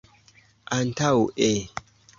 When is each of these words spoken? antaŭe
antaŭe 0.77 1.53